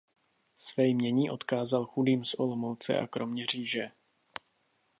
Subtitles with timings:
[0.57, 3.91] Své jmění odkázal chudým z Olomouce a Kroměříže.